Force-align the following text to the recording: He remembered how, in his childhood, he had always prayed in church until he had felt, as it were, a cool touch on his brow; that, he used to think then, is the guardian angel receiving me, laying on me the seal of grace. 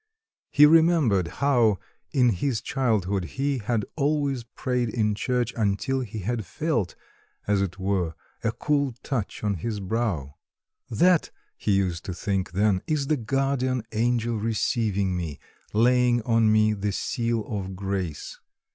He 0.49 0.65
remembered 0.65 1.27
how, 1.27 1.77
in 2.11 2.29
his 2.29 2.59
childhood, 2.59 3.23
he 3.37 3.59
had 3.59 3.85
always 3.95 4.43
prayed 4.43 4.89
in 4.89 5.13
church 5.13 5.53
until 5.55 5.99
he 5.99 6.21
had 6.21 6.43
felt, 6.43 6.95
as 7.45 7.61
it 7.61 7.77
were, 7.77 8.15
a 8.43 8.51
cool 8.51 8.95
touch 9.03 9.43
on 9.43 9.57
his 9.57 9.79
brow; 9.79 10.37
that, 10.89 11.29
he 11.55 11.73
used 11.73 12.03
to 12.05 12.15
think 12.15 12.53
then, 12.53 12.81
is 12.87 13.05
the 13.05 13.15
guardian 13.17 13.83
angel 13.91 14.39
receiving 14.39 15.15
me, 15.15 15.37
laying 15.71 16.23
on 16.23 16.51
me 16.51 16.73
the 16.73 16.93
seal 16.93 17.45
of 17.45 17.75
grace. 17.75 18.39